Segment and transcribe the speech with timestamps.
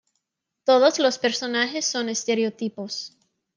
[0.63, 3.15] Todos los personajes son estereotipos.